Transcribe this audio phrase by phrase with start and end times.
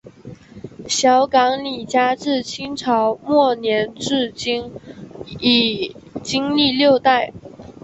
[0.87, 4.71] 小港李家自清朝末年至今
[5.39, 7.31] 已经历六代。